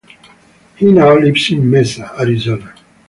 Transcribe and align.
He 0.77 0.91
now 0.91 1.15
lives 1.15 1.51
in 1.51 1.69
Mesa, 1.69 2.11
Arizona. 2.19 2.73